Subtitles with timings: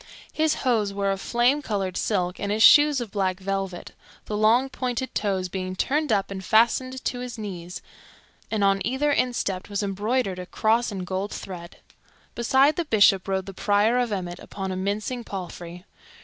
[0.33, 3.91] His hose were of flame colored silk, and his shoes of black velvet,
[4.25, 7.83] the long, pointed toes being turned up and fastened to his knees,
[8.49, 11.77] and on either instep was embroidered a cross in gold thread.
[12.33, 15.85] Beside the Bishop rode the Prior of Emmet upon a mincing palfrey.